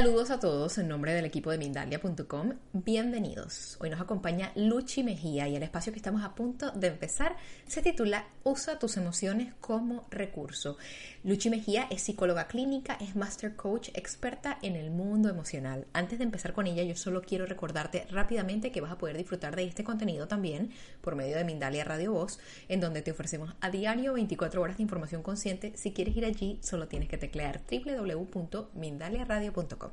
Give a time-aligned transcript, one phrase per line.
[0.00, 2.54] Saludos a todos en nombre del equipo de Mindalia.com.
[2.72, 3.76] Bienvenidos.
[3.80, 7.36] Hoy nos acompaña Luchi Mejía y el espacio que estamos a punto de empezar
[7.66, 10.78] se titula Usa tus emociones como recurso.
[11.22, 15.86] Luchi Mejía es psicóloga clínica, es master coach, experta en el mundo emocional.
[15.92, 19.54] Antes de empezar con ella, yo solo quiero recordarte rápidamente que vas a poder disfrutar
[19.54, 20.70] de este contenido también
[21.02, 22.38] por medio de Mindalia Radio Voz,
[22.68, 25.74] en donde te ofrecemos a diario 24 horas de información consciente.
[25.76, 29.90] Si quieres ir allí, solo tienes que teclear www.mindaliaradio.com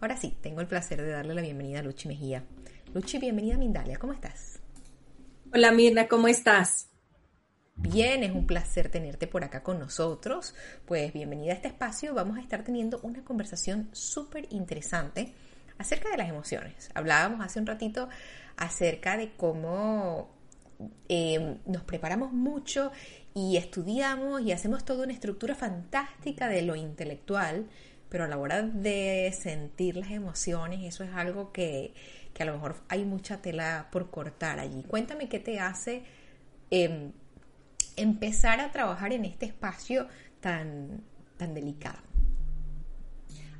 [0.00, 2.44] Ahora sí, tengo el placer de darle la bienvenida a Luchi Mejía.
[2.94, 4.58] Luchi, bienvenida a Mindalia, ¿cómo estás?
[5.52, 6.91] Hola Mirna, ¿cómo estás?
[7.74, 10.54] Bien, es un placer tenerte por acá con nosotros.
[10.86, 12.14] Pues bienvenida a este espacio.
[12.14, 15.34] Vamos a estar teniendo una conversación súper interesante
[15.78, 16.90] acerca de las emociones.
[16.94, 18.08] Hablábamos hace un ratito
[18.56, 20.30] acerca de cómo
[21.08, 22.92] eh, nos preparamos mucho
[23.34, 27.66] y estudiamos y hacemos toda una estructura fantástica de lo intelectual,
[28.08, 31.94] pero a la hora de sentir las emociones, eso es algo que,
[32.38, 34.82] a lo mejor hay mucha tela por cortar allí.
[34.82, 36.02] Cuéntame qué te hace
[36.70, 37.12] em,
[37.96, 40.08] empezar a trabajar en este espacio
[40.40, 41.02] tan,
[41.36, 41.98] tan delicado.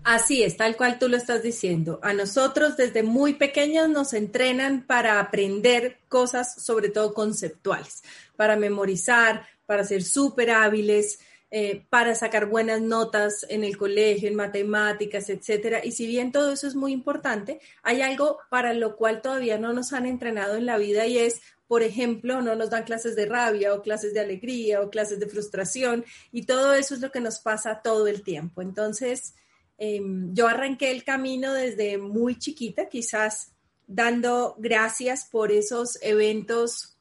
[0.04, 2.00] Así es, tal cual tú lo estás diciendo.
[2.02, 8.02] A nosotros desde muy pequeños nos entrenan para aprender cosas, sobre todo conceptuales,
[8.34, 11.20] para memorizar, para ser súper hábiles,
[11.54, 15.84] eh, para sacar buenas notas en el colegio, en matemáticas, etcétera.
[15.84, 19.74] Y si bien todo eso es muy importante, hay algo para lo cual todavía no
[19.74, 23.26] nos han entrenado en la vida y es, por ejemplo, no nos dan clases de
[23.26, 27.20] rabia o clases de alegría o clases de frustración y todo eso es lo que
[27.20, 28.62] nos pasa todo el tiempo.
[28.62, 29.34] Entonces,
[29.78, 33.52] em, yo arranqué el camino desde muy chiquita, quizás
[33.86, 36.96] dando gracias por esos eventos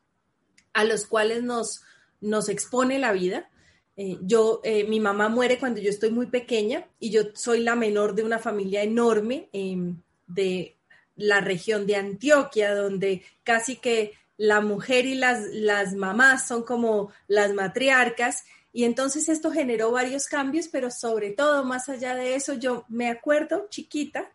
[0.73, 1.81] a los cuales nos,
[2.21, 3.51] nos expone la vida
[3.97, 7.75] eh, yo, eh, mi mamá muere cuando yo estoy muy pequeña y yo soy la
[7.75, 10.75] menor de una familia enorme em, de
[11.15, 17.11] la región de Antioquia, donde casi que la mujer y las, las mamás son como
[17.27, 18.43] las matriarcas.
[18.73, 23.09] Y entonces esto generó varios cambios, pero sobre todo, más allá de eso, yo me
[23.09, 24.31] acuerdo chiquita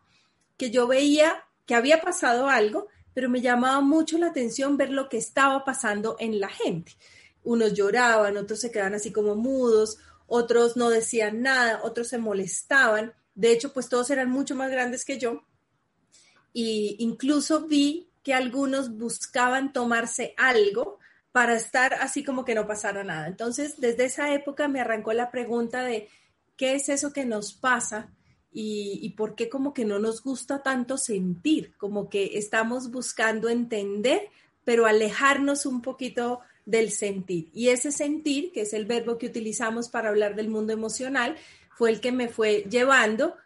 [0.57, 5.09] que yo veía que había pasado algo, pero me llamaba mucho la atención ver lo
[5.09, 6.93] que estaba pasando en la gente
[7.47, 13.15] unos lloraban, otros se quedaban así como mudos, otros no decían nada, otros se molestaban.
[13.35, 15.45] De hecho, pues todos eran mucho más grandes que yo.
[16.53, 20.99] Y incluso vi que algunos buscaban tomarse algo
[21.31, 23.29] para estar así como que no pasara nada.
[23.29, 26.09] Entonces, desde esa época me arrancó la pregunta de
[26.57, 28.09] qué es eso que nos pasa
[28.51, 33.49] y, y, por qué como que no nos gusta tanto sentir, como que estamos buscando
[33.49, 34.23] entender,
[34.65, 37.49] pero alejarnos un poquito del sentir.
[37.55, 41.37] Y ese sentir, que es el verbo que utilizamos para hablar del mundo emocional,
[41.77, 43.37] fue el que me fue llevando.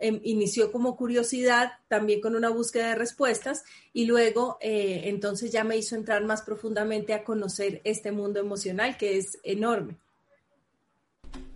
[0.00, 5.62] Em, inició como curiosidad, también con una búsqueda de respuestas, y luego eh, entonces ya
[5.62, 9.98] me hizo entrar más profundamente a conocer este mundo emocional que es enorme.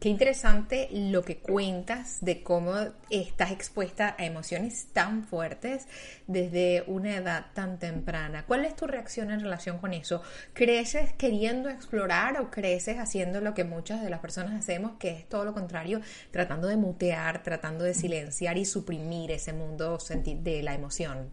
[0.05, 2.75] Qué interesante lo que cuentas de cómo
[3.09, 5.87] estás expuesta a emociones tan fuertes
[6.27, 8.45] desde una edad tan temprana.
[8.47, 10.21] ¿Cuál es tu reacción en relación con eso?
[10.53, 15.27] ¿Creces queriendo explorar o creces haciendo lo que muchas de las personas hacemos, que es
[15.27, 20.75] todo lo contrario, tratando de mutear, tratando de silenciar y suprimir ese mundo de la
[20.75, 21.31] emoción?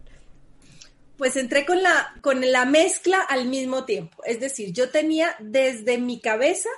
[1.18, 4.24] Pues entré con la, con la mezcla al mismo tiempo.
[4.24, 6.70] Es decir, yo tenía desde mi cabeza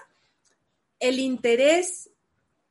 [1.08, 2.10] el interés,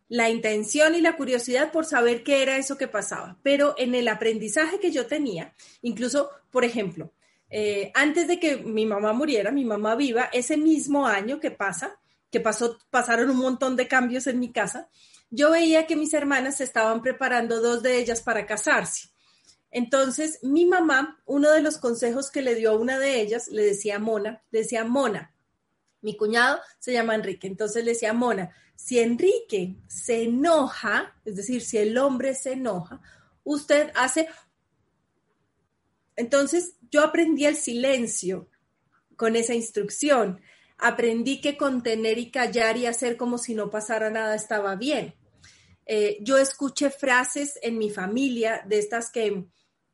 [0.09, 3.37] la intención y la curiosidad por saber qué era eso que pasaba.
[3.43, 7.13] Pero en el aprendizaje que yo tenía, incluso, por ejemplo,
[7.49, 11.99] eh, antes de que mi mamá muriera, mi mamá viva, ese mismo año que pasa,
[12.31, 14.89] que pasó, pasaron un montón de cambios en mi casa,
[15.29, 19.09] yo veía que mis hermanas se estaban preparando, dos de ellas, para casarse.
[19.69, 23.63] Entonces, mi mamá, uno de los consejos que le dio a una de ellas, le
[23.63, 25.32] decía a Mona, le decía, Mona,
[26.03, 31.61] mi cuñado se llama Enrique, entonces le decía Mona, si Enrique se enoja, es decir,
[31.61, 33.01] si el hombre se enoja,
[33.43, 34.27] usted hace...
[36.15, 38.49] Entonces yo aprendí el silencio
[39.15, 40.41] con esa instrucción,
[40.77, 45.15] aprendí que contener y callar y hacer como si no pasara nada estaba bien.
[45.85, 49.45] Eh, yo escuché frases en mi familia de estas que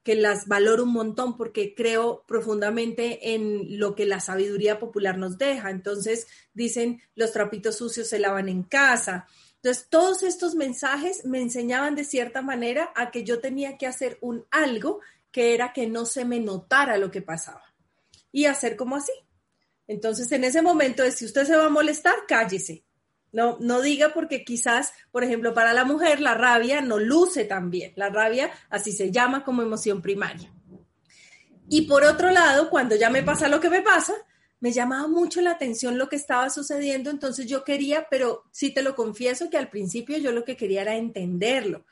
[0.10, 5.38] que las valoro un montón porque creo profundamente en lo que la sabiduría popular nos
[5.38, 5.70] deja.
[5.70, 9.28] Entonces dicen, los trapitos sucios se lavan en casa.
[9.58, 14.18] Entonces, todos estos mensajes me enseñaban de cierta manera a que yo tenía que hacer
[14.22, 17.62] un algo que era que no se me notara lo que pasaba
[18.32, 19.14] y hacer como así.
[19.86, 22.84] Entonces, en ese momento de si usted se va a molestar, cállese.
[23.32, 27.70] No, no diga porque quizás, por ejemplo, para la mujer la rabia no luce tan
[27.70, 27.94] bien.
[27.96, 30.52] La rabia así se llama como emoción primaria.
[31.70, 34.14] Y por otro lado, cuando ya me pasa lo que me pasa,
[34.60, 38.82] me llamaba mucho la atención lo que estaba sucediendo, entonces yo quería, pero sí te
[38.82, 41.86] lo confieso que al principio yo lo que quería era entenderlo.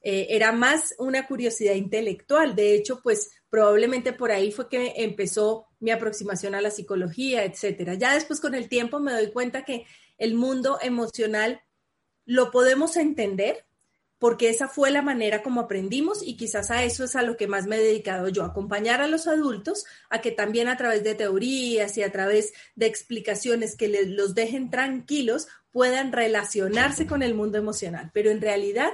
[0.00, 2.54] Eh, era más una curiosidad intelectual.
[2.54, 7.94] De hecho, pues probablemente por ahí fue que empezó mi aproximación a la psicología, etcétera.
[7.94, 9.86] Ya después con el tiempo me doy cuenta que
[10.18, 11.62] el mundo emocional
[12.26, 13.64] lo podemos entender
[14.18, 17.46] porque esa fue la manera como aprendimos y quizás a eso es a lo que
[17.46, 21.14] más me he dedicado yo, acompañar a los adultos a que también a través de
[21.14, 27.34] teorías y a través de explicaciones que les, los dejen tranquilos puedan relacionarse con el
[27.34, 28.10] mundo emocional.
[28.12, 28.90] Pero en realidad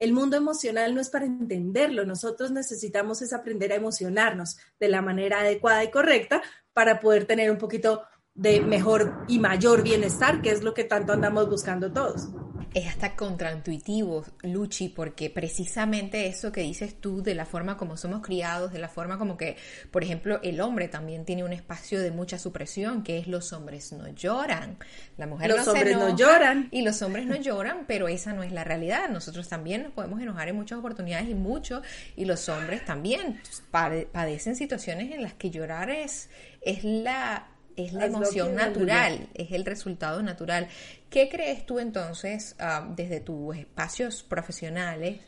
[0.00, 5.00] el mundo emocional no es para entenderlo, nosotros necesitamos es aprender a emocionarnos de la
[5.00, 6.42] manera adecuada y correcta
[6.72, 8.02] para poder tener un poquito
[8.36, 12.28] de mejor y mayor bienestar, que es lo que tanto andamos buscando todos.
[12.74, 18.20] Es hasta contraintuitivo, Luchi, porque precisamente eso que dices tú de la forma como somos
[18.20, 19.56] criados, de la forma como que,
[19.90, 23.92] por ejemplo, el hombre también tiene un espacio de mucha supresión, que es los hombres
[23.94, 24.76] no lloran.
[25.16, 26.68] La mujer los no hombres no lloran.
[26.70, 29.08] Y los hombres no lloran, pero esa no es la realidad.
[29.08, 31.80] Nosotros también nos podemos enojar en muchas oportunidades y mucho,
[32.14, 33.40] y los hombres también
[33.70, 36.28] padecen situaciones en las que llorar es,
[36.60, 40.68] es la es la emoción natural, es el resultado natural.
[41.10, 45.20] ¿Qué crees tú entonces, ah, desde tus espacios profesionales,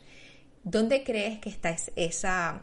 [0.62, 2.62] dónde crees que está esa,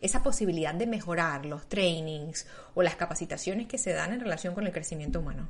[0.00, 4.66] esa posibilidad de mejorar los trainings o las capacitaciones que se dan en relación con
[4.66, 5.48] el crecimiento humano?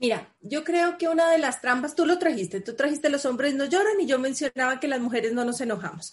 [0.00, 3.54] Mira, yo creo que una de las trampas, tú lo trajiste, tú trajiste los hombres
[3.54, 6.12] no lloran y yo mencionaba que las mujeres no nos enojamos.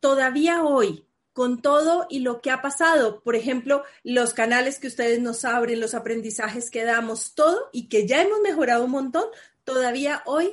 [0.00, 3.22] Todavía hoy, con todo y lo que ha pasado.
[3.22, 8.06] Por ejemplo, los canales que ustedes nos abren, los aprendizajes que damos, todo y que
[8.06, 9.24] ya hemos mejorado un montón,
[9.64, 10.50] todavía hoy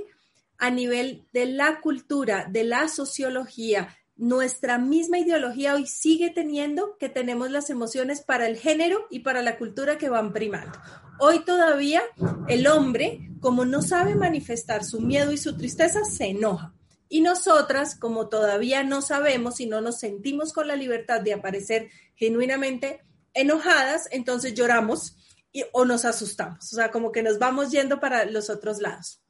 [0.57, 7.07] a nivel de la cultura, de la sociología, nuestra misma ideología hoy sigue teniendo que
[7.07, 10.77] tenemos las emociones para el género y para la cultura que van primando.
[11.19, 12.01] Hoy todavía
[12.49, 16.73] el hombre, como no sabe manifestar su miedo y su tristeza, se enoja.
[17.09, 21.89] Y nosotras, como todavía no sabemos y no nos sentimos con la libertad de aparecer
[22.15, 23.03] genuinamente
[23.33, 25.17] enojadas, entonces lloramos
[25.51, 26.71] y, o nos asustamos.
[26.71, 29.21] O sea, como que nos vamos yendo para los otros lados.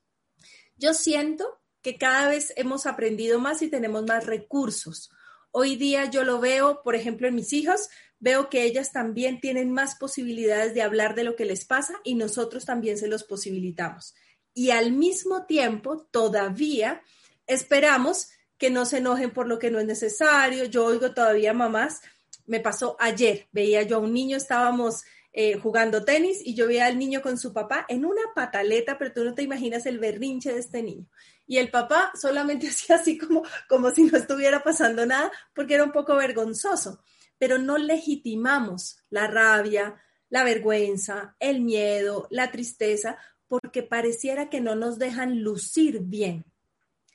[0.75, 5.09] Yo siento que cada vez hemos aprendido más y tenemos más recursos.
[5.51, 7.89] Hoy día yo lo veo, por ejemplo, en mis hijos,
[8.19, 12.15] veo que ellas también tienen más posibilidades de hablar de lo que les pasa y
[12.15, 14.15] nosotros también se los posibilitamos.
[14.53, 17.01] Y al mismo tiempo, todavía
[17.49, 20.65] esperamos que no se enojen por lo que no es necesario.
[20.65, 22.01] Yo oigo todavía mamás,
[22.45, 26.87] me pasó ayer, veía yo a un niño, estábamos eh, jugando tenis y yo veía
[26.87, 30.53] al niño con su papá en una pataleta, pero tú no te imaginas el berrinche
[30.53, 31.05] de este niño.
[31.45, 35.83] Y el papá solamente hacía así como, como si no estuviera pasando nada, porque era
[35.83, 37.03] un poco vergonzoso,
[37.37, 44.75] pero no legitimamos la rabia, la vergüenza, el miedo, la tristeza, porque pareciera que no
[44.75, 46.45] nos dejan lucir bien.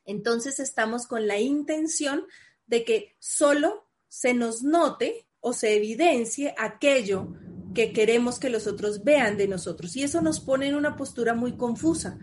[0.05, 2.27] Entonces estamos con la intención
[2.67, 7.35] de que solo se nos note o se evidencie aquello
[7.75, 9.97] que queremos que los otros vean de nosotros.
[9.97, 12.19] Y eso nos pone en una postura muy confusa,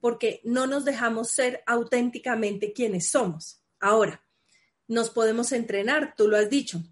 [0.00, 3.62] porque no nos dejamos ser auténticamente quienes somos.
[3.80, 4.22] Ahora,
[4.86, 6.82] nos podemos entrenar, tú lo has dicho,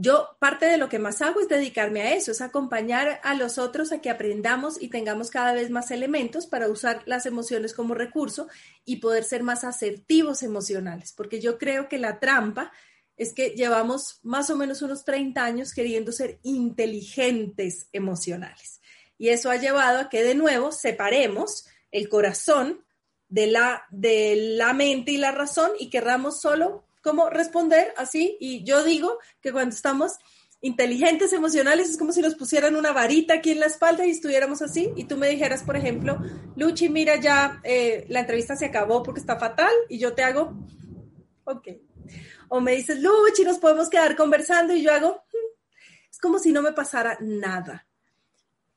[0.00, 3.58] yo parte de lo que más hago es dedicarme a eso, es acompañar a los
[3.58, 7.94] otros a que aprendamos y tengamos cada vez más elementos para usar las emociones como
[7.94, 8.46] recurso
[8.84, 12.70] y poder ser más asertivos emocionales, porque yo creo que la trampa
[13.16, 18.80] es que llevamos más o menos unos 30 años queriendo ser inteligentes emocionales.
[19.18, 22.84] Y eso ha llevado a que de nuevo separemos el corazón
[23.28, 28.36] de la, de la mente y la razón y querramos solo cómo responder así.
[28.38, 30.18] Y yo digo que cuando estamos
[30.60, 34.60] inteligentes emocionales es como si nos pusieran una varita aquí en la espalda y estuviéramos
[34.60, 34.92] así.
[34.94, 36.18] Y tú me dijeras, por ejemplo,
[36.56, 39.72] Luchi, mira, ya eh, la entrevista se acabó porque está fatal.
[39.88, 40.52] Y yo te hago,
[41.44, 41.68] ok.
[42.50, 44.74] O me dices, Luchi, nos podemos quedar conversando.
[44.74, 46.10] Y yo hago, hmm".
[46.10, 47.86] es como si no me pasara nada.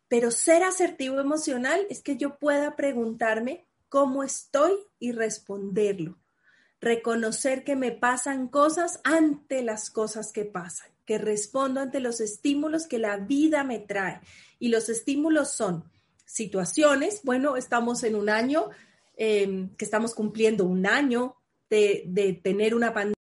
[0.07, 6.20] Pero ser asertivo emocional es que yo pueda preguntarme cómo estoy y responderlo
[6.81, 12.87] reconocer que me pasan cosas ante las cosas que pasan, que respondo ante los estímulos
[12.87, 14.19] que la vida me trae.
[14.59, 15.89] Y los estímulos son
[16.25, 18.69] situaciones, bueno, estamos en un año,
[19.15, 21.35] em, que estamos cumpliendo un año
[21.69, 23.15] de, de tener una pandemia.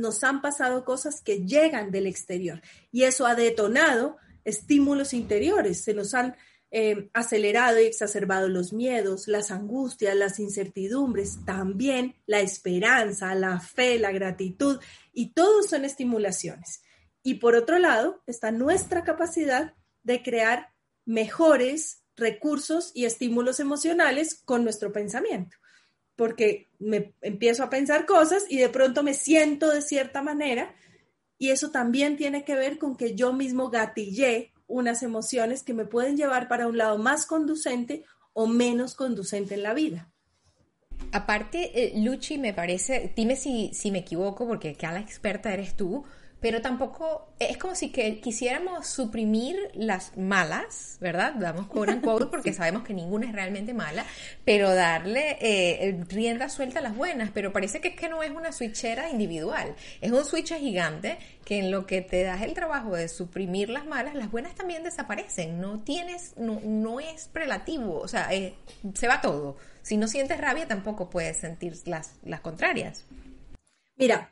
[0.00, 5.92] Nos han pasado cosas que llegan del exterior y eso ha detonado estímulos interiores, se
[5.92, 6.36] nos han
[6.70, 13.98] eh, acelerado y exacerbado los miedos, las angustias, las incertidumbres, también la esperanza, la fe,
[13.98, 14.78] la gratitud,
[15.12, 16.82] y todos son estimulaciones.
[17.22, 24.64] Y por otro lado está nuestra capacidad de crear mejores recursos y estímulos emocionales con
[24.64, 25.56] nuestro pensamiento
[26.18, 30.74] porque me empiezo a pensar cosas y de pronto me siento de cierta manera
[31.38, 35.86] y eso también tiene que ver con que yo mismo gatillé unas emociones que me
[35.86, 40.12] pueden llevar para un lado más conducente o menos conducente en la vida.
[41.10, 46.04] Aparte, eh, Luchi, me parece, dime si, si me equivoco, porque la experta eres tú,
[46.40, 51.34] pero tampoco es como si que quisiéramos suprimir las malas, ¿verdad?
[51.34, 54.04] Damos quote and quote porque sabemos que ninguna es realmente mala,
[54.44, 58.30] pero darle eh, rienda suelta a las buenas, pero parece que es que no es
[58.30, 62.94] una switchera individual, es un switch gigante que en lo que te das el trabajo
[62.94, 68.08] de suprimir las malas, las buenas también desaparecen, no tienes, no, no es prelativo, o
[68.08, 68.54] sea, eh,
[68.94, 69.56] se va todo.
[69.82, 73.06] Si no sientes rabia tampoco puedes sentir las, las contrarias.
[73.96, 74.30] Mira,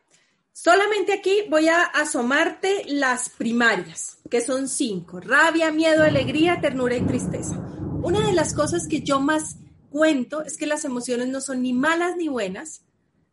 [0.58, 7.02] Solamente aquí voy a asomarte las primarias, que son cinco, rabia, miedo, alegría, ternura y
[7.02, 7.58] tristeza.
[8.02, 9.56] Una de las cosas que yo más
[9.90, 12.86] cuento es que las emociones no son ni malas ni buenas,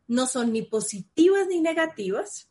[0.06, 2.50] no son ni positivas ni negativas.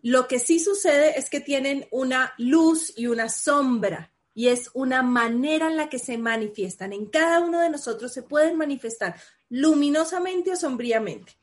[0.00, 5.02] Lo que sí sucede es que tienen una luz y una sombra y es una
[5.02, 6.94] manera en la que se manifiestan.
[6.94, 9.20] En cada uno de nosotros se pueden manifestar
[9.50, 11.36] luminosamente o sombríamente.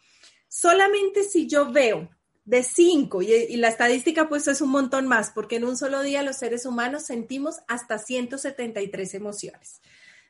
[0.48, 2.10] Solamente si yo veo
[2.50, 6.24] de cinco, y, la estadística pues es un montón más, porque en un solo día
[6.24, 9.82] los seres humanos sentimos hasta 173 emociones,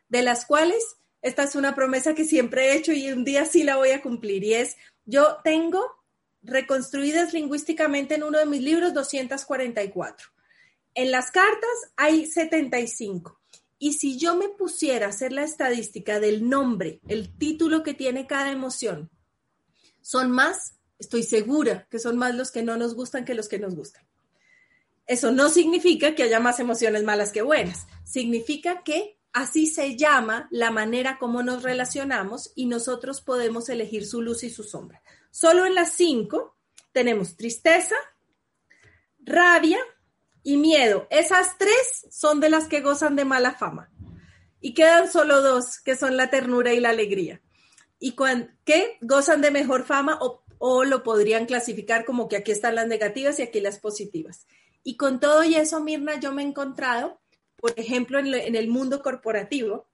[0.09, 0.83] de las cuales
[1.21, 4.01] esta es una promesa que siempre he hecho y un día sí la voy a
[4.01, 5.81] cumplir, y es, yo tengo
[6.43, 10.27] reconstruidas lingüísticamente en uno de mis libros 244.
[10.95, 13.39] En las cartas hay 75.
[13.77, 18.27] Y si yo me pusiera a hacer la estadística del nombre, el título que tiene
[18.27, 19.09] cada emoción,
[20.01, 23.57] son más Estoy segura que son más los que no nos gustan que los que
[23.57, 24.05] nos gustan.
[25.07, 27.87] Eso no significa que haya más emociones malas que buenas.
[28.03, 34.21] Significa que así se llama la manera como nos relacionamos y nosotros podemos elegir su
[34.21, 35.01] luz y su sombra.
[35.31, 36.57] Solo en las cinco
[36.91, 37.95] tenemos tristeza,
[39.19, 39.79] rabia
[40.43, 41.07] y miedo.
[41.09, 43.89] Esas tres son de las que gozan de mala fama.
[44.61, 47.41] Y quedan solo dos, que son la ternura y la alegría.
[47.99, 48.15] Y
[48.65, 52.85] que gozan de mejor fama o o lo podrían clasificar como que aquí están las
[52.85, 54.45] negativas y aquí las positivas.
[54.83, 57.19] Y con todo y eso, Mirna, yo me he encontrado,
[57.55, 59.89] por ejemplo, en, el mundo corporativo,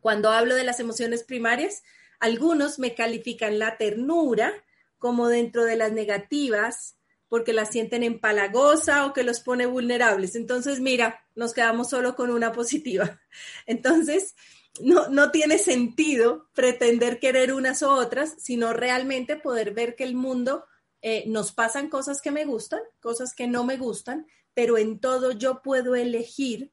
[0.00, 1.82] cuando hablo de las emociones primarias,
[2.20, 4.54] algunos me califican la ternura
[4.98, 6.96] como dentro de las negativas
[7.28, 10.36] porque la sienten empalagosa o que los pone vulnerables.
[10.36, 13.20] Entonces, mira, nos quedamos solo con una positiva.
[13.66, 14.36] Entonces,
[14.80, 20.64] no, tiene sentido pretender querer unas u otras, sino realmente poder ver que el mundo
[21.02, 25.32] eh, nos pasan cosas que me gustan, cosas que no me gustan, pero en todo
[25.32, 26.72] yo puedo elegir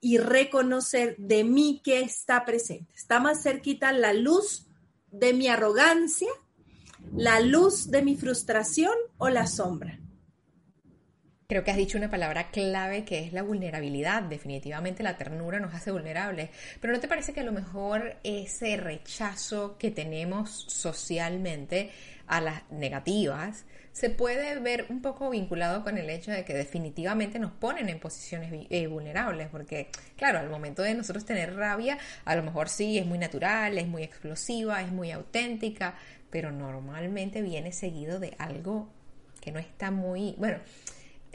[0.00, 2.94] y reconocer de mí que está presente.
[2.94, 4.66] Está más cerquita la luz
[5.10, 6.30] de mi arrogancia,
[7.14, 10.00] la luz de mi frustración o la sombra.
[11.50, 14.22] Creo que has dicho una palabra clave que es la vulnerabilidad.
[14.22, 16.48] Definitivamente la ternura nos hace vulnerables.
[16.80, 21.90] Pero ¿no te parece que a lo mejor ese rechazo que tenemos socialmente
[22.28, 27.40] a las negativas se puede ver un poco vinculado con el hecho de que definitivamente
[27.40, 29.48] nos ponen en posiciones eh, vulnerables?
[29.48, 33.76] Porque, claro, al momento de nosotros tener rabia, a lo mejor sí es muy natural,
[33.76, 35.96] es muy explosiva, es muy auténtica,
[36.30, 38.88] pero normalmente viene seguido de algo
[39.40, 40.58] que no está muy, bueno,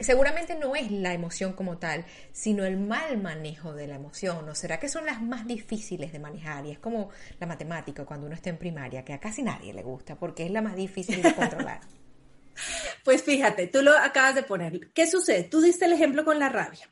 [0.00, 4.48] seguramente no es la emoción como tal, sino el mal manejo de la emoción.
[4.48, 6.66] ¿O será que son las más difíciles de manejar?
[6.66, 7.10] Y es como
[7.40, 10.50] la matemática cuando uno está en primaria, que a casi nadie le gusta porque es
[10.50, 11.80] la más difícil de controlar.
[13.04, 14.92] pues fíjate, tú lo acabas de poner.
[14.92, 15.44] ¿Qué sucede?
[15.44, 16.90] Tú diste el ejemplo con la rabia.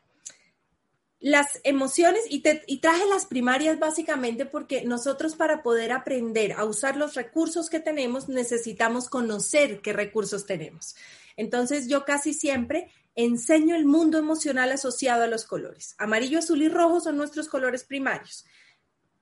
[1.21, 6.97] Las emociones, y, y traje las primarias básicamente porque nosotros para poder aprender a usar
[6.97, 10.97] los recursos que tenemos necesitamos conocer qué recursos tenemos.
[11.37, 15.95] Entonces yo casi siempre enseño el mundo emocional asociado a los colores.
[15.99, 18.45] Amarillo, azul y rojo son nuestros colores primarios.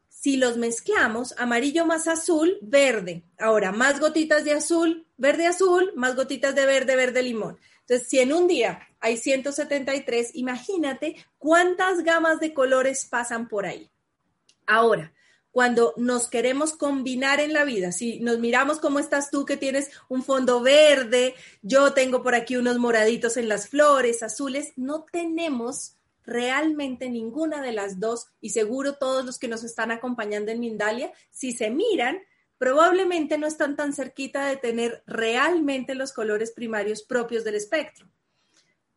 [0.08, 3.24] Si los mezclamos, amarillo más azul, verde.
[3.38, 7.58] Ahora, más gotitas de azul, verde, azul, más gotitas de verde, verde, limón.
[7.80, 13.90] Entonces, si en un día hay 173, imagínate cuántas gamas de colores pasan por ahí.
[14.64, 15.12] Ahora,
[15.52, 17.92] cuando nos queremos combinar en la vida.
[17.92, 22.56] Si nos miramos cómo estás tú que tienes un fondo verde, yo tengo por aquí
[22.56, 28.94] unos moraditos en las flores, azules, no tenemos realmente ninguna de las dos, y seguro
[28.94, 32.18] todos los que nos están acompañando en Mindalia, si se miran,
[32.58, 38.08] probablemente no están tan cerquita de tener realmente los colores primarios propios del espectro.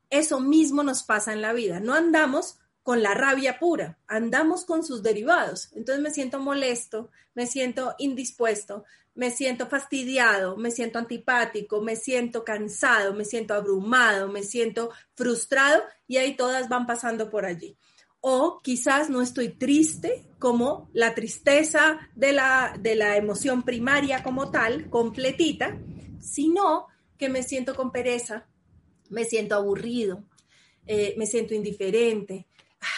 [0.10, 1.80] Eso mismo nos pasa en la vida.
[1.80, 5.72] No andamos con la rabia pura, andamos con sus derivados.
[5.74, 8.84] Entonces me siento molesto, me siento indispuesto,
[9.16, 15.82] me siento fastidiado, me siento antipático, me siento cansado, me siento abrumado, me siento frustrado
[16.08, 17.76] y ahí todas van pasando por allí.
[18.22, 24.52] O quizás no estoy triste como la tristeza de la, de la emoción primaria como
[24.52, 25.76] tal, completita,
[26.20, 26.86] sino
[27.18, 28.46] que me siento con pereza,
[29.10, 30.24] me siento aburrido,
[30.86, 32.46] eh, me siento indiferente,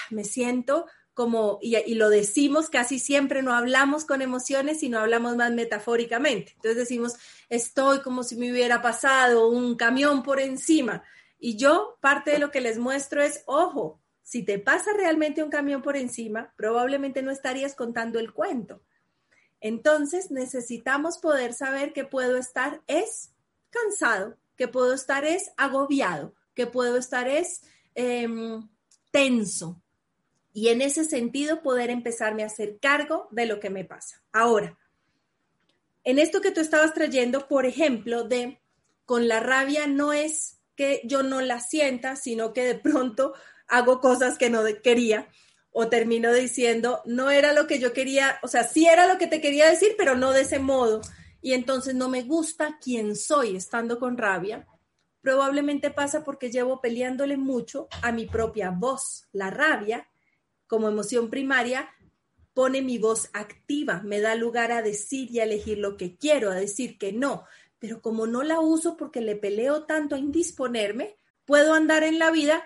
[0.09, 5.51] me siento como, y, lo decimos casi siempre, no hablamos con emociones, sino hablamos más
[5.51, 6.51] metafóricamente.
[6.57, 7.15] Entonces decimos,
[7.49, 11.03] estoy como si me hubiera pasado un camión por encima.
[11.39, 15.49] Y yo parte de lo que les muestro es, ojo, si te pasa realmente un
[15.49, 18.83] camión por encima, probablemente no estarías contando el cuento.
[19.59, 23.33] Entonces necesitamos poder saber que puedo estar es
[23.71, 27.63] cansado, que puedo estar es agobiado, que puedo estar es
[27.95, 28.67] em,
[29.11, 29.81] tenso,
[30.53, 34.23] y en ese sentido poder empezarme a hacer cargo de lo que me pasa.
[34.31, 34.75] Ahora,
[36.03, 38.59] en esto que tú estabas trayendo, por ejemplo, de
[39.05, 43.33] con la rabia no es que yo no la sienta, sino que de pronto
[43.67, 45.27] hago cosas que no quería
[45.71, 49.27] o termino diciendo, no era lo que yo quería, o sea, sí era lo que
[49.27, 51.01] te quería decir, pero no de ese modo.
[51.39, 54.65] Y entonces no me gusta quién soy estando con rabia.
[55.27, 59.27] Probablemente pasa porque llevo peleándole mucho a mi propia voz.
[59.33, 60.07] La rabia
[60.67, 61.89] como emoción primaria
[62.53, 66.49] pone mi voz activa, me da lugar a decir y a elegir lo que quiero,
[66.49, 67.43] a decir que no.
[67.77, 72.31] Pero como no la uso porque le peleo tanto a indisponerme, puedo andar en la
[72.31, 72.63] vida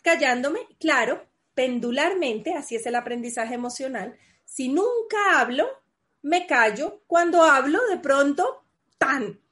[0.00, 4.16] callándome, claro, pendularmente, así es el aprendizaje emocional.
[4.46, 5.68] Si nunca hablo,
[6.22, 7.02] me callo.
[7.06, 8.64] Cuando hablo, de pronto,
[8.96, 9.43] tan.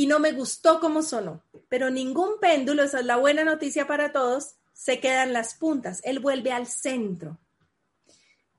[0.00, 1.42] Y no me gustó cómo sonó.
[1.68, 6.20] Pero ningún péndulo, esa es la buena noticia para todos, se quedan las puntas, él
[6.20, 7.38] vuelve al centro.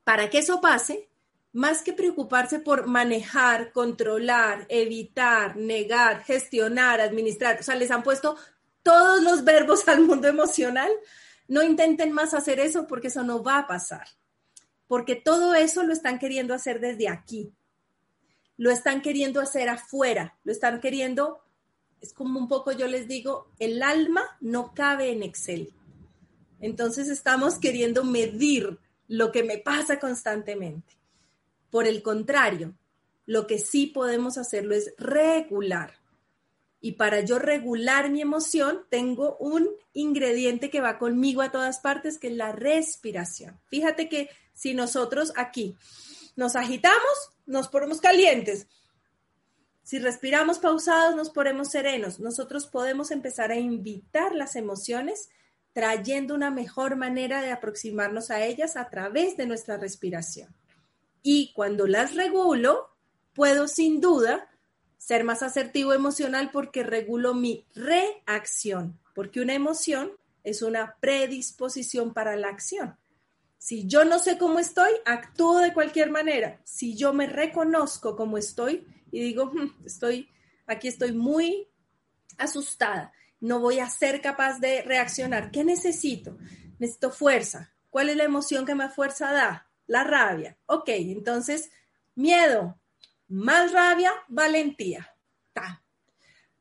[0.04, 1.08] Para que eso pase,
[1.52, 8.36] más que preocuparse por manejar, controlar, evitar, negar, gestionar, administrar, o sea, les han puesto
[8.84, 10.92] todos los verbos al mundo emocional,
[11.48, 14.06] no intenten más hacer eso porque eso no va a pasar.
[14.86, 17.52] Porque todo eso lo están queriendo hacer desde aquí.
[18.62, 21.40] Lo están queriendo hacer afuera, lo están queriendo,
[22.00, 25.74] es como un poco yo les digo, el alma no cabe en Excel.
[26.60, 30.94] Entonces estamos queriendo medir lo que me pasa constantemente.
[31.70, 32.72] Por el contrario,
[33.26, 35.94] lo que sí podemos hacerlo es regular.
[36.80, 42.16] Y para yo regular mi emoción, tengo un ingrediente que va conmigo a todas partes,
[42.16, 43.58] que es la respiración.
[43.64, 45.74] Fíjate que si nosotros aquí
[46.36, 48.66] nos agitamos, nos ponemos calientes.
[49.82, 52.20] Si respiramos pausados, nos ponemos serenos.
[52.20, 55.28] Nosotros podemos empezar a invitar las emociones
[55.72, 60.54] trayendo una mejor manera de aproximarnos a ellas a través de nuestra respiración.
[61.22, 62.90] Y cuando las regulo,
[63.34, 64.48] puedo sin duda
[64.98, 70.12] ser más asertivo emocional porque regulo mi reacción, porque una emoción
[70.44, 72.96] es una predisposición para la acción.
[73.62, 76.60] Si yo no sé cómo estoy, actúo de cualquier manera.
[76.64, 80.28] Si yo me reconozco como estoy y digo, hmm, estoy,
[80.66, 81.68] aquí estoy muy
[82.38, 85.52] asustada, no voy a ser capaz de reaccionar.
[85.52, 86.36] ¿Qué necesito?
[86.80, 87.72] Necesito fuerza.
[87.88, 89.70] ¿Cuál es la emoción que más fuerza da?
[89.86, 90.58] La rabia.
[90.66, 91.70] Ok, entonces,
[92.16, 92.80] miedo,
[93.28, 95.14] más rabia, valentía.
[95.52, 95.84] Ta.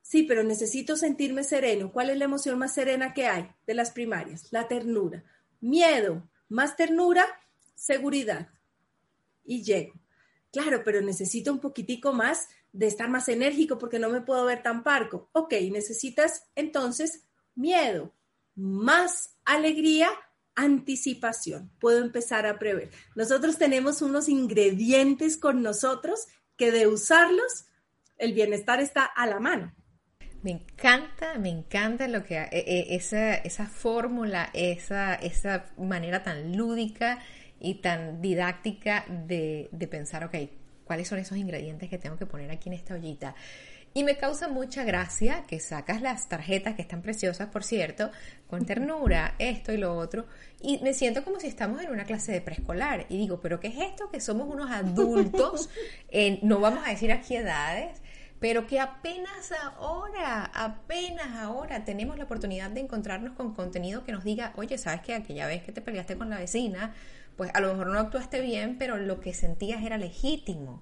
[0.04, 1.92] Sí, pero necesito sentirme sereno.
[1.92, 4.50] ¿Cuál es la emoción más serena que hay de las primarias?
[4.52, 5.24] La ternura.
[5.62, 7.26] Miedo, más ternura,
[7.76, 8.50] seguridad.
[9.44, 9.94] Y llego.
[10.52, 14.62] Claro, pero necesito un poquitico más de estar más enérgico porque no me puedo ver
[14.62, 15.30] tan parco.
[15.32, 17.24] Ok, necesitas entonces
[17.56, 18.14] miedo,
[18.56, 20.10] más alegría,
[20.56, 21.72] anticipación.
[21.80, 22.92] Puedo empezar a prever.
[23.16, 27.66] Nosotros tenemos unos ingredientes con nosotros que de usarlos,
[28.18, 29.74] el bienestar está a la mano.
[30.44, 36.58] Me encanta, me encanta lo que e, e, esa, esa fórmula, esa, esa manera tan
[36.58, 37.20] lúdica
[37.60, 40.36] y tan didáctica de, de pensar, ok,
[40.84, 43.36] cuáles son esos ingredientes que tengo que poner aquí en esta ollita.
[43.94, 48.10] Y me causa mucha gracia que sacas las tarjetas, que están preciosas, por cierto,
[48.48, 50.28] con ternura, esto y lo otro,
[50.62, 53.06] y me siento como si estamos en una clase de preescolar.
[53.10, 54.10] Y digo, ¿pero qué es esto?
[54.10, 55.70] Que somos unos adultos,
[56.42, 58.02] no vamos a decir aquí edades,
[58.42, 64.24] pero que apenas ahora, apenas ahora tenemos la oportunidad de encontrarnos con contenido que nos
[64.24, 66.96] diga, oye, ¿sabes que aquella vez que te peleaste con la vecina,
[67.38, 70.82] pues a lo mejor no actuaste bien, pero lo que sentías era legítimo?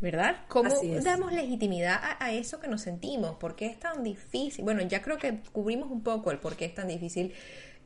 [0.00, 0.38] ¿Verdad?
[0.48, 3.36] ¿Cómo damos legitimidad a, eso que nos sentimos?
[3.36, 4.64] ¿Por qué es tan difícil?
[4.64, 7.32] Bueno, ya creo que cubrimos un poco el por qué es tan difícil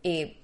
[0.02, 0.38] eh,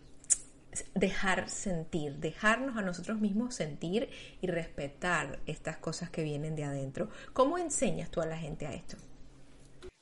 [0.95, 4.09] dejar sentir, dejarnos a nosotros mismos sentir
[4.41, 7.09] y respetar estas cosas que vienen de adentro.
[7.33, 8.97] ¿Cómo enseñas tú a la gente a esto?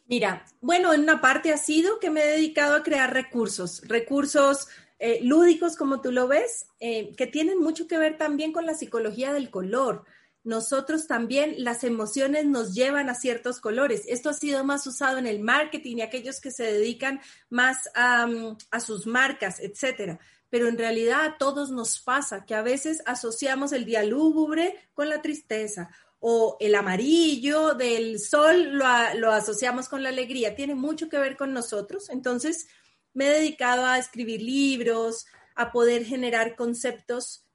[0.06, 4.68] Mira, bueno, en una parte ha sido que me he dedicado a crear recursos, recursos
[4.98, 8.74] eh, lúdicos, como tú lo ves, eh, que tienen mucho que ver también con la
[8.74, 10.04] psicología del color.
[10.44, 14.02] Nosotros también las emociones nos llevan a ciertos colores.
[14.06, 18.28] Esto ha sido más usado en el marketing y aquellos que se dedican más a,
[18.70, 20.20] a sus marcas, etcétera
[20.52, 25.08] pero en realidad a todos nos pasa que a veces asociamos el día lúgubre con
[25.08, 25.88] la tristeza
[26.18, 30.54] o el amarillo del sol lo, asociamos con la alegría.
[30.54, 32.10] Tiene mucho que ver con nosotros.
[32.10, 32.68] Entonces,
[33.14, 37.46] me he dedicado a escribir libros, a poder generar conceptos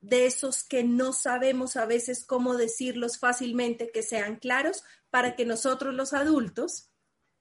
[0.00, 5.44] de esos que no sabemos a veces cómo decirlos fácilmente, que sean claros, para que
[5.44, 6.92] nosotros los adultos,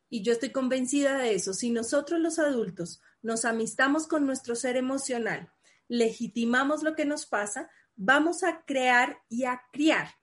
[0.09, 4.77] y yo estoy convencida de eso, si nosotros los adultos nos amistamos con nuestro ser
[4.77, 5.51] emocional,
[5.87, 10.15] legitimamos lo que nos pasa, vamos a crear y a criar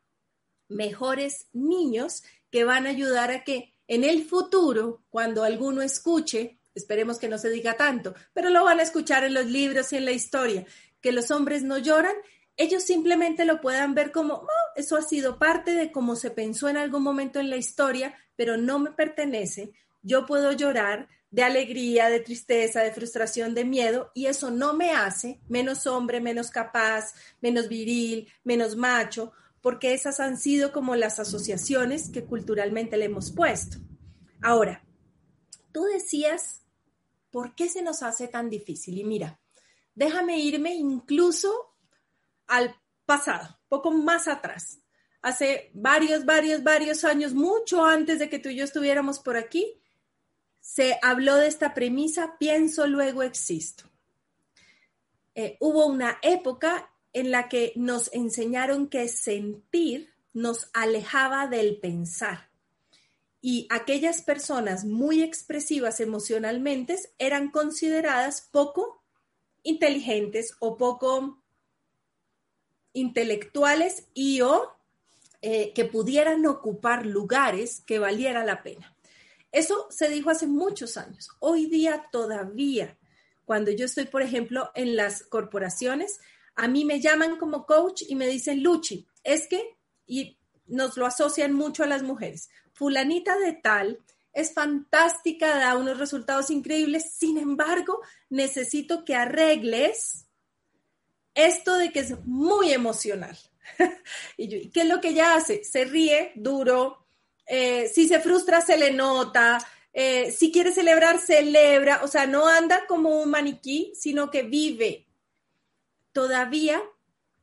[0.69, 7.19] mejores niños que van a ayudar a que en el futuro, cuando alguno escuche, esperemos
[7.19, 10.05] que no se diga tanto, pero lo van a escuchar en los libros y en
[10.05, 10.65] la historia,
[11.01, 12.15] que los hombres no lloran,
[12.57, 16.69] ellos simplemente lo puedan ver como, oh, eso ha sido parte de cómo se pensó
[16.69, 22.11] en algún momento en la historia, pero no me pertenece, yo puedo llorar, de alegría,
[22.11, 27.13] de tristeza, de frustración, de miedo, y eso no me hace menos hombre, menos capaz,
[27.41, 33.33] menos viril, menos macho, porque esas han sido como las asociaciones que culturalmente le hemos
[33.33, 33.79] puesto.
[34.43, 34.85] Ahora,
[35.73, 36.63] tú decías,
[37.33, 38.97] ¿por qué se nos hace tan difícil?
[38.97, 39.41] Y mira,
[39.97, 41.75] déjame irme incluso
[42.47, 44.79] al pasado, poco más atrás.
[45.21, 49.81] Hace varios, varios, varios años, mucho antes de que tú y yo estuviéramos por aquí,
[50.65, 53.85] se habló de esta premisa, pienso, luego existo.
[55.35, 62.49] Eh, hubo una época en la que nos enseñaron que sentir nos alejaba del pensar.
[63.43, 69.05] Y aquellas personas muy expresivas emocionalmente eran consideradas poco
[69.65, 71.43] inteligentes o poco
[72.95, 74.75] intelectuales y o
[75.43, 78.95] eh, que pudieran ocupar lugares que valiera la pena.
[79.55, 81.29] Eso se dijo hace muchos años.
[81.39, 82.99] Hoy día todavía,
[83.45, 86.19] cuando yo estoy, por ejemplo, en las corporaciones,
[86.57, 89.77] a mí me llaman como coach y me dicen, Luchi, es que,
[90.09, 94.01] y nos lo asocian mucho a las mujeres, fulanita de tal
[94.33, 100.27] es fantástica, da unos resultados increíbles, sin embargo, necesito que arregles
[101.35, 103.39] esto de que es muy emocional.
[104.37, 105.63] y ¿qué es lo que ella hace?
[105.63, 107.04] Se ríe duro,
[107.47, 109.59] eh, si se frustra, se le nota,
[109.93, 115.07] eh, si quiere celebrar, celebra, o sea, no anda como un maniquí, sino que vive.
[116.13, 116.83] Todavía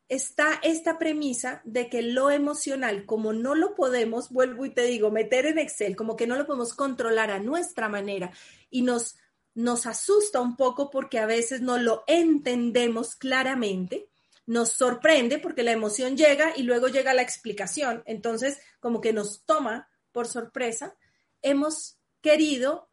[0.09, 5.09] está esta premisa de que lo emocional, como no lo podemos, vuelvo y te digo,
[5.09, 8.31] meter en Excel, como que no lo podemos controlar a nuestra manera
[8.69, 9.15] y nos,
[9.53, 14.09] nos asusta un poco porque a veces no lo entendemos claramente,
[14.45, 19.45] nos sorprende porque la emoción llega y luego llega la explicación, entonces como que nos
[19.45, 20.95] toma por sorpresa,
[21.41, 22.89] hemos querido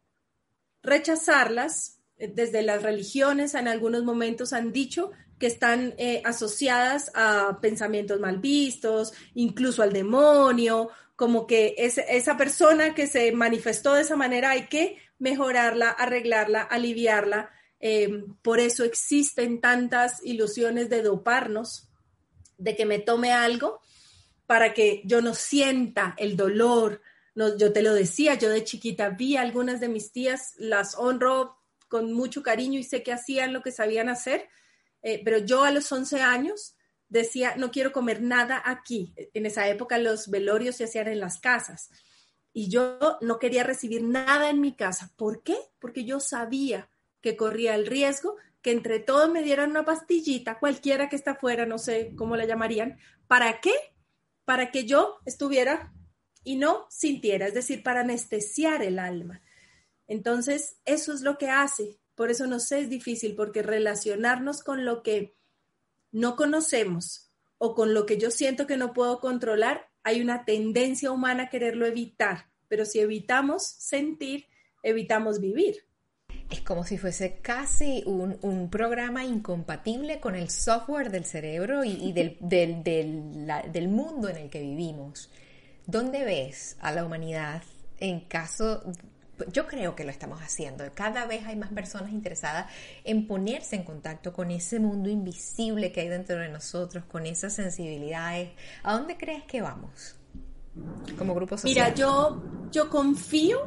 [0.81, 1.99] rechazarlas.
[2.17, 8.19] Eh, desde las religiones en algunos momentos han dicho que están eh, asociadas a pensamientos
[8.19, 14.17] mal vistos, incluso al demonio, como que es, esa persona que se manifestó de esa
[14.17, 17.49] manera hay que mejorarla, arreglarla, aliviarla.
[17.79, 21.89] Em, por eso existen tantas ilusiones de doparnos,
[22.57, 23.81] de que me tome algo
[24.49, 27.03] para que yo no sienta el dolor,
[27.35, 31.59] yo te lo decía, yo de chiquita vi a algunas de mis tías, las honro
[31.87, 34.49] con mucho cariño y sé que hacían lo que sabían hacer,
[35.03, 36.75] eh, pero yo a los 11 años
[37.09, 39.13] decía, no quiero comer nada aquí.
[39.35, 41.91] En esa época los velorios se hacían en las casas
[42.51, 45.13] y yo no quería recibir nada en mi casa.
[45.15, 45.57] ¿Por qué?
[45.77, 46.89] Porque yo sabía
[47.21, 51.67] que corría el riesgo que entre todos me dieran una pastillita, cualquiera que está afuera,
[51.67, 52.97] no sé cómo la llamarían.
[53.27, 53.73] ¿Para qué?
[54.49, 55.93] Para que yo estuviera
[56.43, 59.43] y no sintiera, es decir, para anestesiar el alma.
[60.07, 61.99] Entonces, eso es lo que hace.
[62.15, 65.35] Por eso nos es difícil, porque relacionarnos con lo que
[66.11, 71.11] no conocemos o con lo que yo siento que no puedo controlar hay una tendencia
[71.11, 74.47] humana a quererlo evitar, pero si evitamos sentir,
[74.81, 75.85] evitamos vivir.
[76.49, 82.37] Es como si fuese casi un, programa incompatible con el software del cerebro y, del,
[83.71, 85.29] del mundo en el que vivimos.
[85.85, 87.63] ¿Dónde ves a la humanidad
[87.99, 88.81] en caso
[89.51, 90.83] yo creo que lo estamos haciendo.
[90.93, 92.71] Cada vez hay más personas interesadas
[93.03, 97.53] en ponerse en contacto con ese mundo invisible que hay dentro de nosotros, con esas
[97.53, 98.51] sensibilidades.
[98.83, 100.15] ¿A dónde crees que vamos
[101.17, 101.73] como grupo social?
[101.73, 103.59] Mira, yo, yo confío,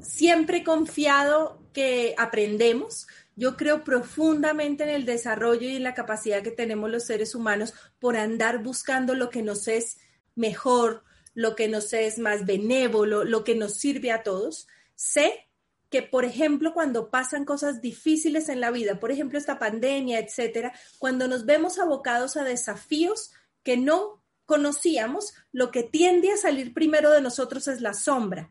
[0.00, 3.06] siempre he confiado que aprendemos.
[3.36, 7.74] Yo creo profundamente en el desarrollo y en la capacidad que tenemos los seres humanos
[7.98, 9.98] por andar buscando lo que nos es
[10.34, 11.04] mejor,
[11.34, 14.68] lo que nos es más benévolo, lo que nos sirve a todos.
[14.94, 15.48] Sé
[15.88, 20.72] que, por ejemplo, cuando pasan cosas difíciles en la vida, por ejemplo, esta pandemia, etcétera,
[20.98, 23.30] cuando nos vemos abocados a desafíos
[23.62, 28.50] que no conocíamos, lo que tiende a salir primero de nosotros es la sombra.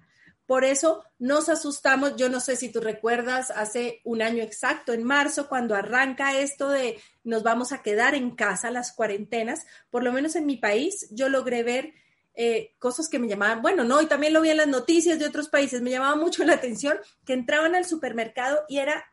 [0.52, 2.18] Por eso nos asustamos.
[2.18, 6.68] Yo no sé si tú recuerdas hace un año exacto, en marzo, cuando arranca esto
[6.68, 11.08] de nos vamos a quedar en casa, las cuarentenas, por lo menos en mi país,
[11.12, 11.94] yo logré ver
[12.34, 15.26] eh, cosas que me llamaban, bueno, no, y también lo vi en las noticias de
[15.26, 19.06] otros países, me llamaba mucho la atención que entraban al supermercado y era,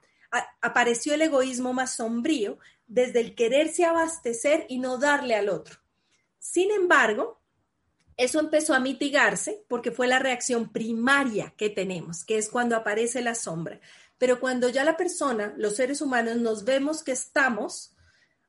[0.61, 5.79] apareció el egoísmo más sombrío desde el quererse abastecer y no darle al otro.
[6.41, 7.41] Sin embargo,
[8.19, 13.23] eso empezó a mitigarse porque fue la reacción primaria que tenemos, que es cuando aparece
[13.23, 13.81] la sombra.
[14.19, 17.95] Pero cuando ya la persona, los seres humanos, nos vemos que estamos,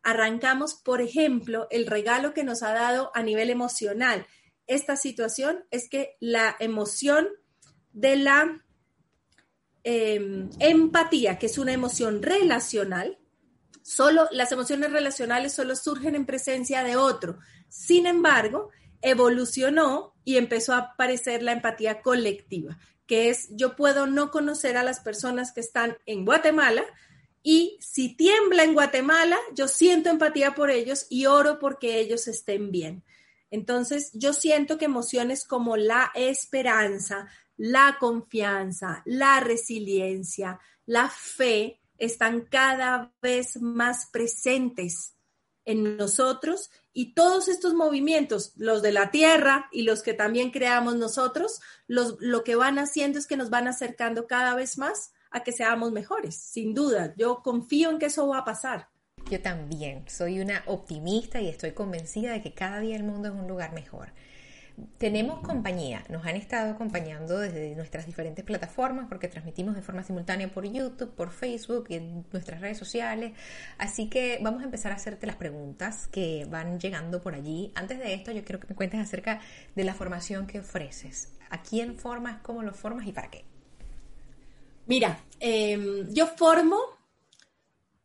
[0.01, 4.25] arrancamos, por ejemplo, el regalo que nos ha dado a nivel emocional,
[4.65, 7.27] esta situación es que la emoción
[7.93, 8.65] de la
[9.83, 13.19] em, empatía, que es una emoción relacional,
[13.83, 17.37] solo las emociones relacionales solo surgen en presencia de otro.
[17.67, 24.31] Sin embargo, evolucionó y empezó a aparecer la empatía colectiva, que es yo puedo no
[24.31, 26.83] conocer a las personas que están en Guatemala,
[27.41, 32.71] y si tiembla en Guatemala, yo siento empatía por ellos y oro porque ellos estén
[32.71, 33.03] bien.
[33.49, 42.41] Entonces, yo siento que emociones como la esperanza, la confianza, la resiliencia, la fe, están
[42.41, 45.15] cada vez más presentes
[45.69, 50.95] en nosotros y todos estos movimientos, los de la tierra y los que también creamos
[50.95, 55.51] nosotros, lo que van haciendo es que nos van acercando cada vez más a que
[55.51, 57.13] seamos mejores, sin duda.
[57.17, 58.89] Yo confío en que eso va a pasar.
[59.29, 63.35] Yo también, soy una optimista y estoy convencida de que cada día el mundo es
[63.35, 64.11] un lugar mejor.
[64.97, 70.51] Tenemos compañía, nos han estado acompañando desde nuestras diferentes plataformas porque transmitimos de forma simultánea
[70.51, 73.33] por YouTube, por Facebook y en nuestras redes sociales.
[73.77, 77.71] Así que vamos a empezar a hacerte las preguntas que van llegando por allí.
[77.75, 79.41] Antes de esto, yo quiero que me cuentes acerca
[79.75, 81.33] de la formación que ofreces.
[81.49, 83.45] ¿A quién formas, cómo lo formas y para qué?
[84.85, 86.77] Mira, em, yo formo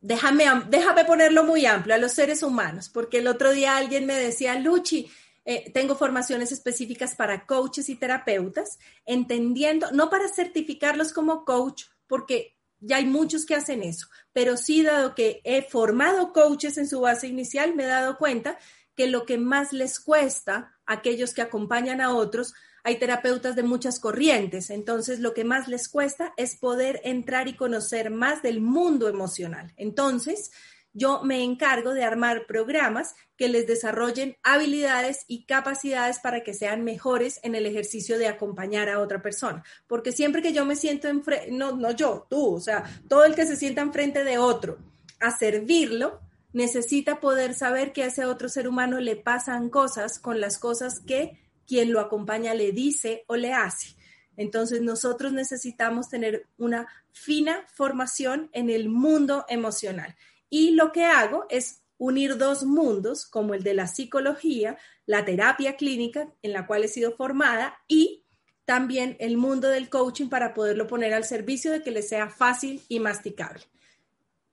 [0.04, 4.14] déjame, déjame ponerlo muy amplio, a los seres humanos, porque el otro día alguien me
[4.14, 5.10] decía, Luchi,
[5.44, 12.56] eh, tengo formaciones específicas para coaches y terapeutas, entendiendo, no para certificarlos como coach, porque
[12.80, 17.00] ya hay muchos que hacen eso, pero sí dado que he formado coaches en su
[17.00, 18.58] base inicial, me he dado cuenta
[18.94, 22.54] que lo que más les cuesta a aquellos que acompañan a otros
[22.86, 27.56] hay terapeutas de muchas corrientes, entonces lo que más les cuesta es poder entrar y
[27.56, 29.72] conocer más del mundo emocional.
[29.78, 30.50] Entonces,
[30.94, 36.84] yo me encargo de armar programas que les desarrollen habilidades y capacidades para que sean
[36.84, 39.64] mejores en el ejercicio de acompañar a otra persona.
[39.88, 43.34] Porque siempre que yo me siento enfrente, no, no yo, tú, o sea, todo el
[43.34, 44.78] que se sienta enfrente de otro
[45.20, 46.20] a servirlo,
[46.52, 51.00] necesita poder saber que a ese otro ser humano le pasan cosas con las cosas
[51.00, 53.96] que quien lo acompaña le dice o le hace.
[54.36, 60.14] Entonces nosotros necesitamos tener una fina formación en el mundo emocional.
[60.54, 65.74] Y lo que hago es unir dos mundos, como el de la psicología, la terapia
[65.74, 68.24] clínica, en la cual he sido formada, y
[68.64, 72.80] también el mundo del coaching para poderlo poner al servicio de que le sea fácil
[72.88, 73.64] y masticable.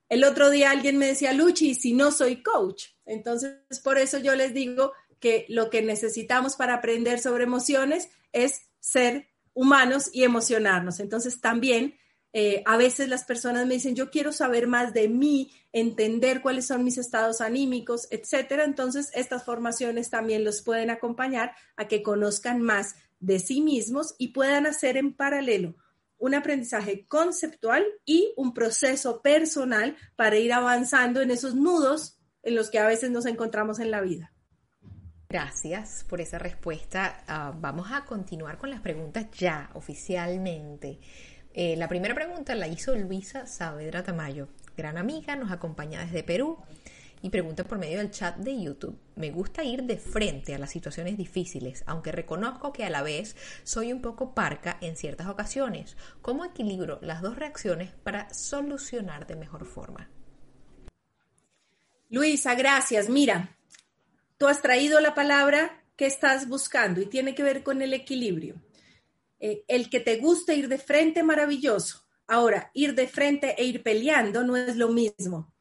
[0.09, 2.85] El otro día alguien me decía, Luchi, si no soy coach?
[3.05, 8.63] Entonces, por eso yo les digo que lo que necesitamos para aprender sobre emociones es
[8.79, 10.99] ser humanos y emocionarnos.
[10.99, 11.93] Entonces también
[12.33, 16.67] eh, a veces las personas me dicen, yo quiero saber más de mí, entender cuáles
[16.67, 18.63] son mis estados anímicos, etcétera.
[18.63, 24.29] Entonces estas formaciones también los pueden acompañar a que conozcan más de sí mismos y
[24.29, 25.75] puedan hacer en paralelo
[26.17, 32.69] un aprendizaje conceptual y un proceso personal para ir avanzando en esos nudos en los
[32.69, 34.31] que a veces nos encontramos en la vida.
[35.29, 37.23] Gracias por esa respuesta.
[37.27, 40.99] Ah, vamos a continuar con las preguntas ya oficialmente.
[41.53, 46.57] Eh, la primera pregunta la hizo Luisa Saavedra Tamayo, gran amiga, nos acompaña desde Perú
[47.21, 48.97] y pregunta por medio del chat de YouTube.
[49.15, 53.35] Me gusta ir de frente a las situaciones difíciles, aunque reconozco que a la vez
[53.63, 55.97] soy un poco parca en ciertas ocasiones.
[56.21, 60.09] ¿Cómo equilibro las dos reacciones para solucionar de mejor forma?
[62.09, 63.09] Luisa, gracias.
[63.09, 63.57] Mira,
[64.37, 68.55] tú has traído la palabra que estás buscando y tiene que ver con el equilibrio.
[69.41, 72.05] Eh, el que te guste ir de frente, maravilloso.
[72.27, 75.53] Ahora, ir de frente e ir peleando no es lo mismo.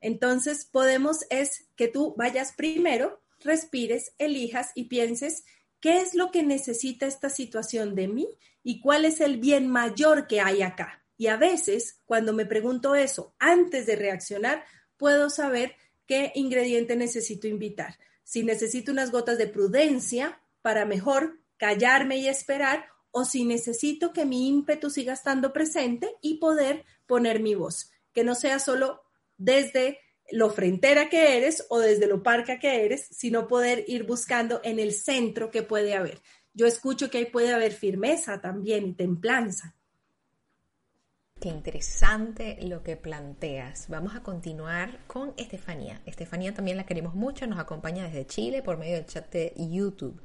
[0.00, 5.44] Entonces, podemos es que tú vayas primero, respires, elijas y pienses
[5.78, 8.28] qué es lo que necesita esta situación de mí
[8.64, 11.04] y cuál es el bien mayor que hay acá.
[11.16, 14.64] Y a veces, cuando me pregunto eso, antes de reaccionar,
[14.96, 17.96] puedo saber qué ingrediente necesito invitar
[18.26, 22.84] si necesito unas gotas de prudencia para mejor callarme y esperar,
[23.18, 28.24] o si necesito que mi ímpetu siga estando presente y poder poner mi voz, que
[28.24, 29.04] no sea solo
[29.38, 30.00] desde
[30.30, 34.78] lo frentera que eres o desde lo parca que eres, sino poder ir buscando en
[34.78, 36.20] el centro que puede haber.
[36.52, 39.74] Yo escucho que ahí puede haber firmeza también y templanza.
[41.40, 43.88] Qué interesante lo que planteas.
[43.88, 46.02] Vamos a continuar con Estefanía.
[46.04, 50.20] Estefanía también la queremos mucho, nos acompaña desde Chile por medio del chat de YouTube.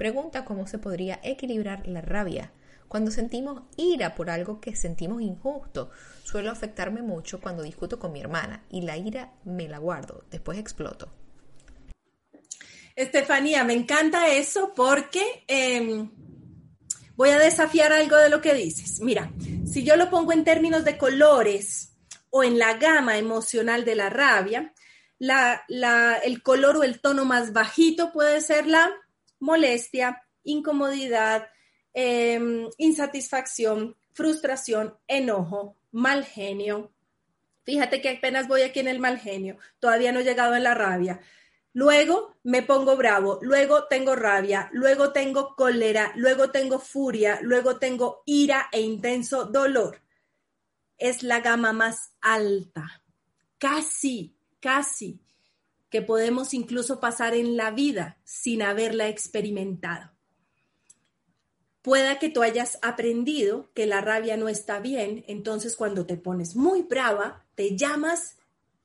[0.00, 2.52] Pregunta cómo se podría equilibrar la rabia.
[2.88, 5.90] Cuando sentimos ira por algo que sentimos injusto,
[6.24, 10.58] suelo afectarme mucho cuando discuto con mi hermana y la ira me la guardo, después
[10.58, 11.12] exploto.
[12.96, 16.10] Estefanía, me encanta eso porque em,
[17.14, 19.00] voy a desafiar algo de lo que dices.
[19.02, 19.30] Mira,
[19.70, 21.92] si yo lo pongo en términos de colores
[22.30, 24.72] o en la gama emocional de la rabia,
[25.18, 28.90] el color o el tono más bajito puede ser la
[29.40, 31.48] molestia, incomodidad,
[31.92, 36.92] em, insatisfacción, frustración, enojo, mal genio.
[37.64, 40.74] Fíjate que apenas voy aquí en el mal genio, todavía no he llegado en la
[40.74, 41.20] rabia.
[41.72, 48.22] Luego me pongo bravo, luego tengo rabia, luego tengo cólera, luego tengo furia, luego tengo
[48.26, 50.02] ira e intenso dolor.
[50.98, 53.02] Es la gama más alta,
[53.58, 55.20] casi, casi,
[55.90, 60.12] que podemos incluso pasar en la vida sin haberla experimentado.
[61.82, 66.54] Pueda que tú hayas aprendido que la rabia no está bien, entonces cuando te pones
[66.54, 68.36] muy brava, te llamas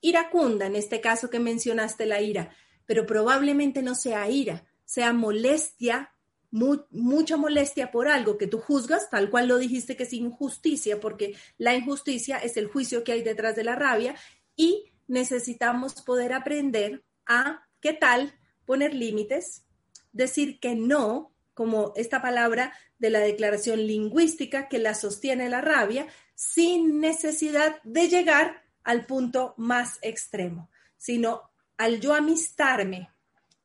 [0.01, 6.11] iracunda, en este caso que mencionaste la ira, pero probablemente no sea ira, sea molestia,
[6.51, 11.35] mucha molestia por algo que tú juzgas, tal cual lo dijiste que es injusticia, porque
[11.57, 14.15] la injusticia es el juicio que hay detrás de la rabia
[14.55, 18.33] y necesitamos poder aprender a, ¿qué tal?
[18.65, 19.65] Poner límites,
[20.11, 26.07] decir que no, como esta palabra de la declaración lingüística que la sostiene la rabia,
[26.33, 33.09] sin necesidad de llegar al punto más extremo, sino al yo amistarme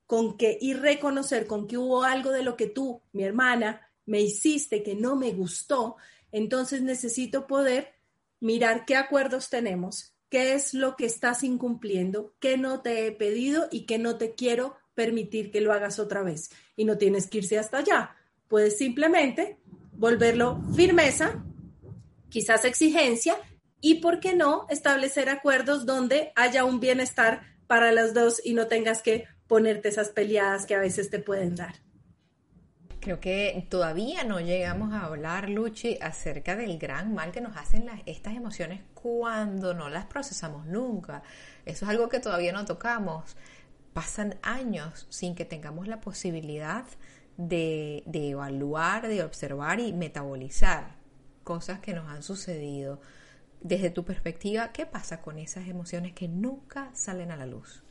[0.07, 4.21] con que y reconocer con que hubo algo de lo que tú, mi hermana, me
[4.21, 5.97] hiciste que no me gustó,
[6.33, 7.95] entonces necesito poder
[8.41, 13.69] mirar qué acuerdos tenemos, qué es lo que estás incumpliendo, qué no te he pedido
[13.71, 16.51] y qué no te quiero permitir que lo hagas otra vez.
[16.77, 18.17] Y no tienes que irse hasta allá.
[18.49, 19.59] Puedes simplemente
[19.93, 21.45] volverlo firmeza,
[22.31, 23.37] quizás exigencia
[23.81, 28.67] y, ¿por qué no?, establecer acuerdos donde haya un bienestar para las dos y no
[28.67, 31.75] tengas que ponerte esas peleadas que a veces te pueden dar.
[33.01, 37.87] Creo que todavía no llegamos a hablar, Luchi, acerca del gran mal que nos hacen
[37.87, 41.23] las, estas emociones cuando no las procesamos nunca.
[41.65, 43.37] Eso es algo que todavía no tocamos.
[43.95, 46.85] Pasan años sin que tengamos la posibilidad
[47.39, 50.97] de, de evaluar, de observar y metabolizar
[51.43, 53.01] cosas que nos han sucedido
[53.61, 57.85] desde tu perspectiva, ¿qué pasa con esas emociones que nunca salen a la luz?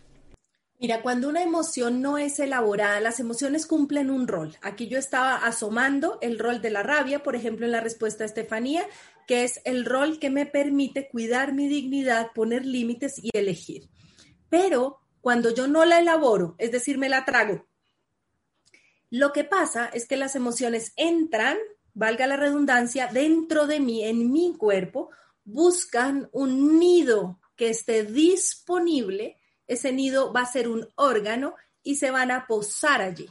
[0.82, 4.56] Mira, cuando una emoción no es elaborada, las emociones cumplen un rol.
[4.62, 8.28] Aquí yo estaba asomando el rol de la rabia, por ejemplo, en la respuesta a
[8.28, 8.88] Estefanía,
[9.28, 13.90] que es el rol que me permite cuidar mi dignidad, poner límites y elegir.
[14.50, 17.68] Pero cuando yo no la elaboro, es decir, me la trago,
[19.10, 21.58] lo que pasa es que las emociones entran,
[21.94, 25.10] valga la redundancia, dentro de mí, en mi cuerpo,
[25.44, 29.39] buscan un nido que esté disponible,
[29.70, 33.30] ese nido va a ser un órgano y se van a posar allí.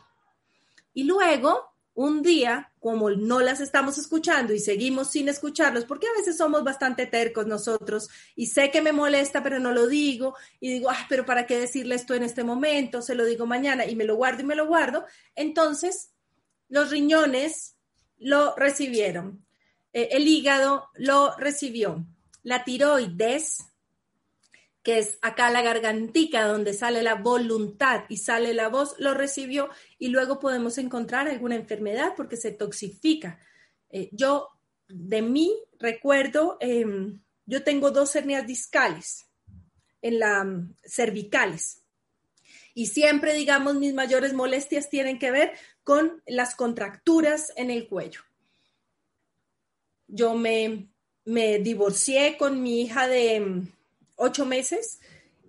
[0.94, 6.16] Y luego, un día, como no las estamos escuchando y seguimos sin escucharlos, porque a
[6.16, 10.72] veces somos bastante tercos nosotros y sé que me molesta, pero no lo digo y
[10.74, 13.02] digo, ah, pero ¿para qué decirle esto en este momento?
[13.02, 15.04] Se lo digo mañana y me lo guardo y me lo guardo.
[15.34, 16.12] Entonces,
[16.68, 17.74] los riñones
[18.16, 19.44] lo recibieron,
[19.92, 22.06] eh, el hígado lo recibió,
[22.44, 23.58] la tiroides
[24.88, 29.68] que es acá la gargantica donde sale la voluntad y sale la voz, lo recibió
[29.98, 33.38] y luego podemos encontrar alguna enfermedad porque se toxifica.
[33.90, 34.48] Eh, yo,
[34.88, 39.26] de mí, recuerdo, em, yo tengo dos hernias discales
[40.00, 41.82] en la mm, cervicales.
[42.72, 45.52] Y siempre, digamos, mis mayores molestias tienen que ver
[45.84, 48.22] con las contracturas en el cuello.
[50.06, 50.88] Yo me,
[51.26, 53.77] me divorcié con mi hija de mm,
[54.18, 55.00] ocho meses,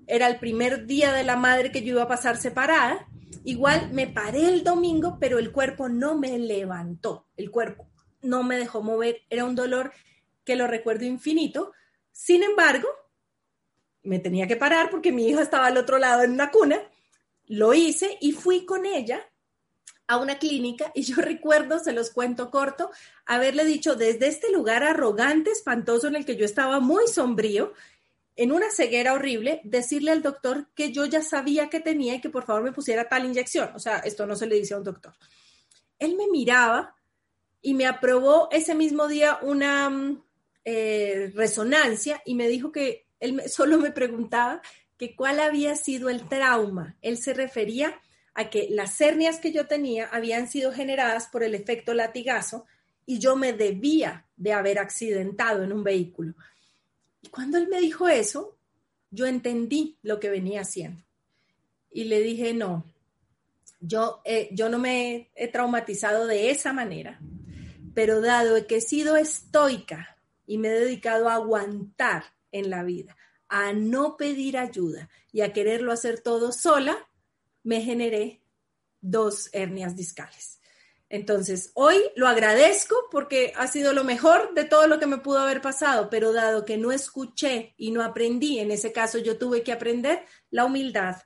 [0.08, 3.08] era el primer día de la madre que yo iba a pasar separada.
[3.44, 7.90] Igual me paré el domingo, pero el cuerpo no me levantó, el cuerpo
[8.22, 9.92] no me dejó mover, era un dolor
[10.44, 11.74] que lo recuerdo infinito.
[12.12, 12.88] Sin embargo,
[14.04, 16.80] me tenía que parar porque mi hija estaba al otro lado en una cuna,
[17.46, 19.22] lo hice y fui con ella
[20.08, 22.90] a una clínica y yo recuerdo, se los cuento corto,
[23.26, 27.74] haberle dicho desde este lugar arrogante, espantoso en el que yo estaba muy sombrío
[28.40, 32.30] en una ceguera horrible, decirle al doctor que yo ya sabía que tenía y que
[32.30, 33.70] por favor me pusiera tal inyección.
[33.76, 35.14] O sea, esto no se le dice a un doctor.
[36.00, 36.96] Él me miraba
[37.62, 40.24] y me aprobó ese mismo día una mm,
[40.64, 44.62] eh, resonancia y me dijo que él solo me preguntaba
[44.98, 46.96] que cuál había sido el trauma.
[47.02, 48.00] Él se refería
[48.36, 52.66] a que las hernias que yo tenía habían sido generadas por el efecto latigazo
[53.06, 56.36] y yo me debía de haber accidentado en un vehículo.
[57.22, 58.58] Y cuando él me dijo eso,
[59.12, 61.04] yo entendí lo que venía haciendo.
[61.92, 62.86] Y le dije, no,
[63.80, 67.20] yo, eh, yo no me he traumatizado de esa manera,
[67.94, 73.18] pero dado que he sido estoica y me he dedicado a aguantar en la vida,
[73.48, 77.08] a no pedir ayuda y a quererlo hacer todo sola,
[77.64, 78.42] me generé
[79.02, 80.59] dos hernias discales.
[81.10, 85.40] Entonces, hoy lo agradezco porque ha sido lo mejor de todo lo que me pudo
[85.40, 89.64] haber pasado, pero dado que no escuché y no aprendí, en ese caso yo tuve
[89.64, 91.18] que aprender la humildad,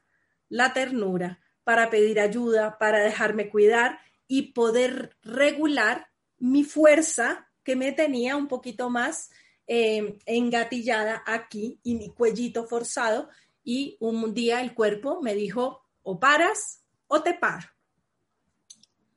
[0.48, 6.08] la ternura, para pedir ayuda, para dejarme cuidar y poder regular
[6.38, 9.30] mi fuerza que me tenía un poquito más
[9.68, 13.30] eh, engatillada aquí y mi cuellito forzado.
[13.64, 17.73] Y un día el cuerpo me dijo, o paras o te paro.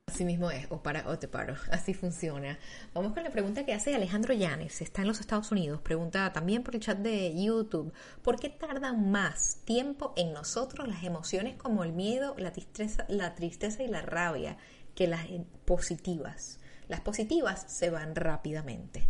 [0.09, 2.61] Así mismo es, o para o te paro, así funciona.
[2.94, 6.62] Vamos con la pregunta que hace Alejandro Llanes, está en los Estados Unidos, pregunta también
[6.62, 7.92] por el chat de YouTube,
[8.22, 13.34] ¿por qué tardan más tiempo en nosotros las emociones como el miedo, la tristeza, la
[13.34, 14.57] tristeza y la rabia
[14.94, 15.26] que las
[15.64, 16.61] positivas?
[16.86, 19.09] Las positivas se van rápidamente.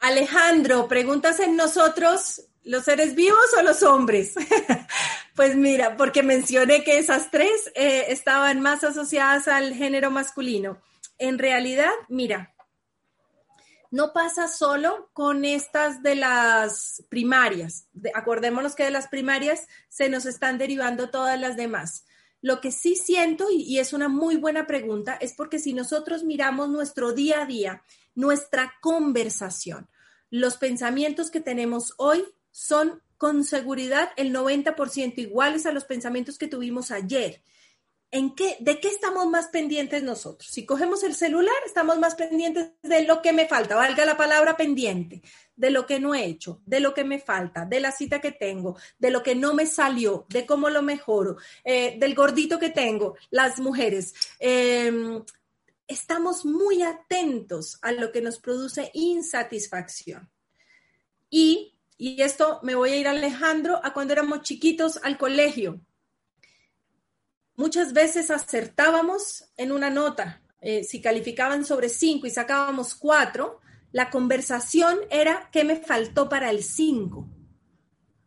[0.00, 4.34] Alejandro, preguntas en nosotros ¿Los seres vivos o los hombres?
[5.34, 10.80] pues mira, porque mencioné que esas tres eh, estaban más asociadas al género masculino.
[11.18, 12.54] En realidad, mira,
[13.90, 17.86] no pasa solo con estas de las primarias.
[18.14, 22.04] acordémonos que de las primarias se nos están derivando todas las demás.
[22.40, 26.70] Lo que sí siento, y es una muy buena pregunta, es porque si nosotros miramos
[26.70, 27.82] nuestro día a día,
[28.14, 29.88] nuestra conversación,
[30.30, 36.48] los pensamientos que tenemos hoy son con seguridad el 90% iguales a los pensamientos que
[36.48, 37.40] tuvimos ayer.
[38.10, 40.50] ¿En qué, ¿De qué estamos más pendientes nosotros?
[40.50, 44.56] Si cogemos el celular, estamos más pendientes de lo que me falta, valga la palabra
[44.56, 45.22] pendiente,
[45.54, 48.32] de lo que no he hecho, de lo que me falta, de la cita que
[48.32, 52.70] tengo, de lo que no me salió, de cómo lo mejoro, eh, del gordito que
[52.70, 54.14] tengo, las mujeres.
[54.40, 55.22] Em,
[55.86, 60.28] estamos muy atentos a lo que nos produce insatisfacción.
[61.30, 65.80] Y y esto me voy a ir Alejandro a cuando éramos chiquitos al colegio.
[67.54, 70.42] Muchas veces acertábamos en una nota.
[70.60, 73.60] Eh, si calificaban sobre cinco y sacábamos cuatro,
[73.92, 77.28] la conversación era qué me faltó para el cinco.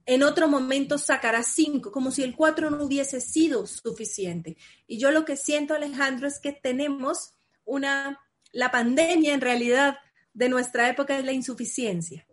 [0.05, 4.57] En otro momento sacará cinco, como si el cuatro no hubiese sido suficiente.
[4.85, 9.97] Y yo lo que siento, Alejandro, es que tenemos una, la pandemia en realidad
[10.33, 12.27] de nuestra época es la insuficiencia.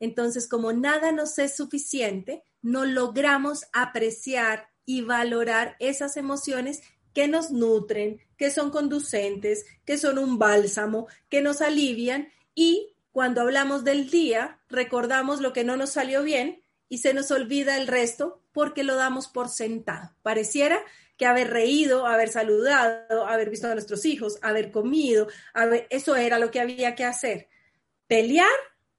[0.00, 6.82] Entonces, como nada nos es suficiente, no logramos apreciar y valorar esas emociones
[7.12, 13.42] que nos nutren, que son conducentes, que son un bálsamo, que nos alivian y cuando
[13.42, 17.86] hablamos del día, recordamos lo que no nos salió bien y se nos olvida el
[17.86, 20.16] resto porque lo damos por sentado.
[20.22, 20.80] Pareciera
[21.16, 25.28] que haber reído, haber saludado, haber visto a nuestros hijos, haber comido,
[25.90, 27.48] eso era lo que había que hacer.
[28.08, 28.48] Pelear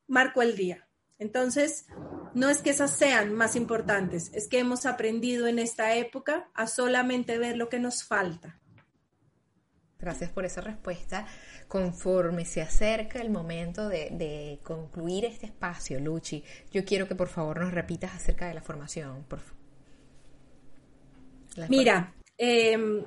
[0.07, 0.84] marcó el día.
[1.17, 1.85] Entonces,
[2.33, 6.67] no es que esas sean más importantes, es que hemos aprendido en esta época a
[6.67, 8.59] solamente ver lo que nos falta.
[9.97, 11.25] Gracias por esa respuesta.
[11.67, 17.61] Conforme se acerca el momento de, concluir este espacio, Luchi, yo quiero que por favor
[17.61, 19.23] nos repitas acerca de la formación.
[19.23, 19.39] Por
[21.69, 23.03] Mira, em,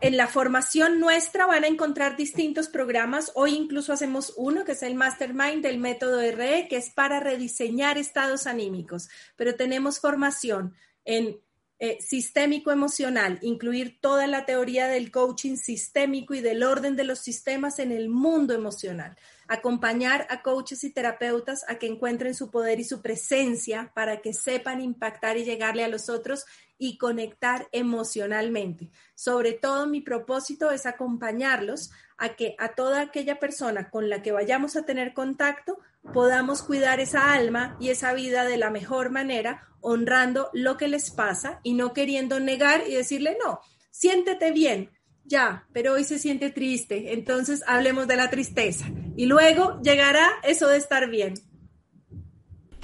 [0.00, 3.32] en la formación nuestra van a encontrar distintos programas.
[3.34, 7.96] Hoy incluso hacemos uno que es el Mastermind del método RE, que es para rediseñar
[7.96, 9.08] estados anímicos.
[9.36, 10.74] Pero tenemos formación
[11.04, 11.40] en
[11.78, 17.18] eh, sistémico emocional, incluir toda la teoría del coaching sistémico y del orden de los
[17.18, 19.14] sistemas en el mundo emocional.
[19.46, 24.32] Acompañar a coaches y terapeutas a que encuentren su poder y su presencia para que
[24.32, 26.46] sepan impactar y llegarle a los otros
[26.78, 28.90] y conectar emocionalmente.
[29.14, 34.32] Sobre todo mi propósito es acompañarlos a que a toda aquella persona con la que
[34.32, 35.78] vayamos a tener contacto
[36.12, 41.10] podamos cuidar esa alma y esa vida de la mejor manera, honrando lo que les
[41.10, 43.60] pasa y no queriendo negar y decirle, no,
[43.90, 44.90] siéntete bien,
[45.24, 48.86] ya, pero hoy se siente triste, entonces hablemos de la tristeza.
[49.16, 51.34] Y luego llegará eso de estar bien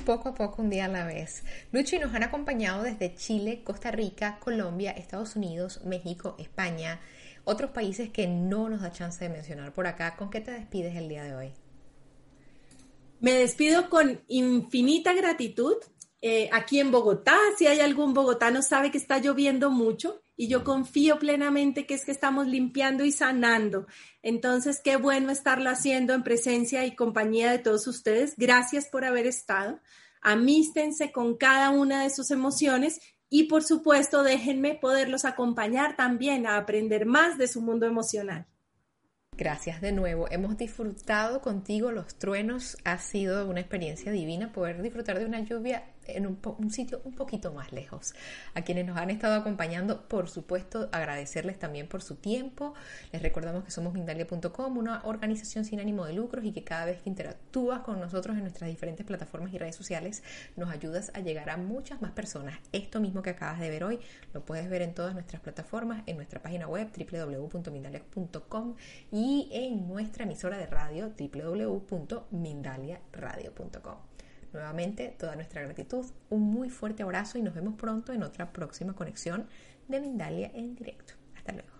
[0.02, 1.42] poco a poco, un día a la vez.
[1.72, 7.00] Luchi nos han acompañado desde Chile, Costa Rica, Colombia, Estados Unidos, México, España,
[7.44, 10.16] otros países que no nos da chance de mencionar por acá.
[10.16, 11.52] ¿Con qué te despides el día de hoy?
[13.20, 15.76] Me despido con infinita gratitud.
[16.20, 20.64] Eh, aquí en Bogotá, si hay algún bogotano, sabe que está lloviendo mucho y yo
[20.64, 23.86] confío plenamente que es que estamos limpiando y sanando.
[24.22, 28.34] Entonces, qué bueno estarlo haciendo en presencia y compañía de todos ustedes.
[28.36, 29.78] Gracias por haber estado.
[30.20, 36.56] Amístense con cada una de sus emociones y, por supuesto, déjenme poderlos acompañar también a
[36.56, 38.48] aprender más de su mundo emocional.
[39.36, 40.26] Gracias de nuevo.
[40.28, 42.76] Hemos disfrutado contigo los truenos.
[42.82, 47.52] Ha sido una experiencia divina poder disfrutar de una lluvia en un, sitio un poquito
[47.52, 48.14] más lejos.
[48.54, 52.74] A quienes nos han estado acompañando, por supuesto, agradecerles también por su tiempo.
[53.12, 57.00] Les recordamos que somos Mindalia.com, una organización sin ánimo de lucros y que cada vez
[57.02, 60.22] que interactúas con nosotros en nuestras diferentes plataformas y redes sociales,
[60.56, 62.58] nos ayudas a llegar a muchas más personas.
[62.72, 64.00] Esto mismo que acabas de ver hoy,
[64.32, 68.74] lo puedes ver en todas nuestras plataformas, en nuestra página web www.mindalia.com
[69.10, 74.11] y en nuestra emisora de radio www.mindaliaradio.com.
[74.52, 78.94] Nuevamente, toda nuestra gratitud, un muy fuerte abrazo y nos vemos pronto en otra próxima
[78.94, 79.46] conexión
[79.88, 81.14] de Mindalia en directo.
[81.34, 81.72] Hasta luego.